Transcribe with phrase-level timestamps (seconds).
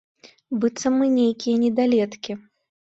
[0.63, 2.31] Быццам мы нейкія недалеткі!